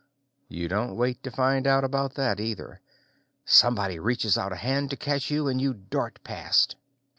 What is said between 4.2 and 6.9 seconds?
out a hand to catch you and you dart past.